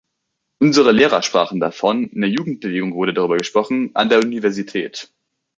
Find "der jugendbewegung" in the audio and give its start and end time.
2.21-2.95